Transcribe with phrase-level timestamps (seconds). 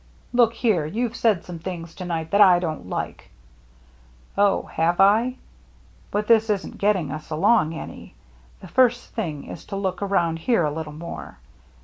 [0.01, 0.03] ^
[0.33, 3.31] Look here, yooVe said s<Mne diings to night that I don't like." •*
[4.35, 5.35] Oh, have I?
[6.09, 8.15] But this isn't getting us along any.
[8.61, 11.37] The first thing is to look around here a litde more.